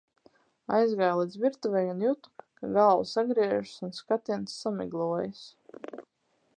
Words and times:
Aizgāju 0.77 1.17
līdz 1.19 1.35
virtuvei 1.43 1.91
un 1.91 2.01
jutu, 2.05 2.33
ka 2.61 2.71
galva 2.79 3.05
sagriežas 3.13 3.77
un 3.89 3.95
skatiens 3.99 4.59
samiglojas. 4.65 5.45